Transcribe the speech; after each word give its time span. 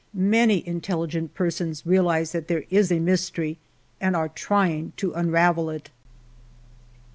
Many 0.15 0.67
intelligent 0.67 1.35
persons 1.35 1.85
realize 1.85 2.31
that 2.31 2.47
there 2.47 2.63
is 2.71 2.91
a 2.91 2.97
mystery 2.97 3.59
and 3.99 4.15
are 4.15 4.29
trying 4.29 4.93
to 4.97 5.13
unravel 5.13 5.69
it.' 5.69 5.91